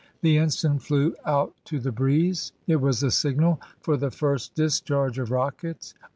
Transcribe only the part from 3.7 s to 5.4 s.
for the first discharge of